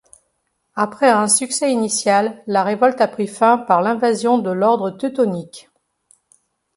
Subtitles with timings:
[0.73, 5.69] Après un succès initial, la révolte a pris fin par l'invasion de l'ordre Teutonique.